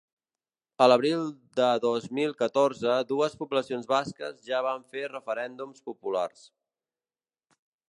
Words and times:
A 0.85 0.85
l’abril 0.91 1.27
de 1.59 1.67
dos 1.83 2.07
mil 2.19 2.33
catorze 2.39 2.95
dues 3.11 3.37
poblacions 3.43 3.87
basques 3.93 4.41
ja 4.49 4.65
van 4.69 4.83
fer 4.95 5.07
referèndums 5.13 5.87
populars. 5.91 6.45